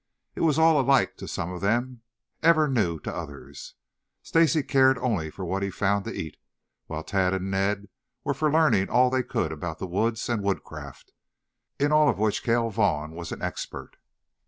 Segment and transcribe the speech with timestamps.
[0.33, 2.01] It was all alike to some of them,
[2.41, 3.75] ever new to others.
[4.23, 6.37] Stacy cared only for what he found to eat,
[6.87, 7.87] while Tad and Ned
[8.23, 11.11] were for learning all they could about the woods and woodcraft,
[11.77, 13.97] in all of which Cale Vaughn was an expert.